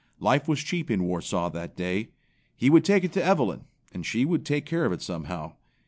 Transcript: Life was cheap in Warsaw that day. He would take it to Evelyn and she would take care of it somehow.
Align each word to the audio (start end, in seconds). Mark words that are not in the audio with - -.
Life 0.19 0.47
was 0.47 0.61
cheap 0.61 0.89
in 0.89 1.03
Warsaw 1.03 1.51
that 1.51 1.75
day. 1.75 2.09
He 2.57 2.71
would 2.71 2.83
take 2.83 3.03
it 3.03 3.13
to 3.13 3.23
Evelyn 3.23 3.65
and 3.93 4.03
she 4.03 4.25
would 4.25 4.47
take 4.47 4.65
care 4.65 4.85
of 4.85 4.91
it 4.93 5.03
somehow. 5.03 5.53